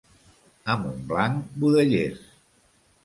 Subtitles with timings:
[0.75, 2.25] A Montblanc, budellers.